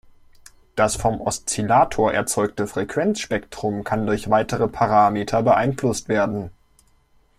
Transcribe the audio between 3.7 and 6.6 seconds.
kann durch weitere Parameter beeinflusst werden.